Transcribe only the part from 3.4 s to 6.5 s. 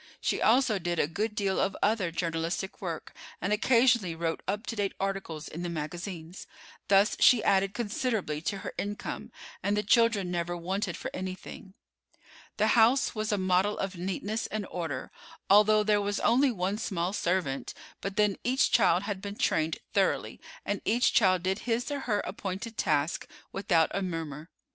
occasionally wrote up to date articles in the magazines.